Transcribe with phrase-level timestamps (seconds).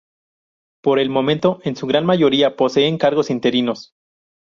[0.81, 3.93] Por el momento, en su gran mayoría poseen cargos interinos.